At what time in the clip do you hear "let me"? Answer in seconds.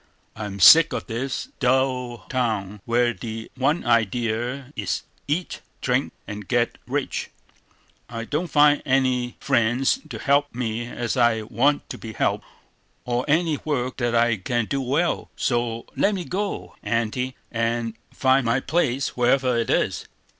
15.95-16.25